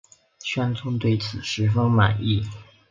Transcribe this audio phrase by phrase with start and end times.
[0.39, 2.43] 宣宗对此十分满意。